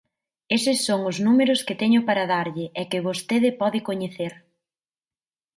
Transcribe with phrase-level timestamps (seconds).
[0.57, 4.33] Eses son os números que teño para darlle e que vostede pode coñecer.